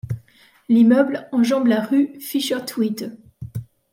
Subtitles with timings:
[0.67, 3.11] L'immeuble enjambe la rue Fischertwiete.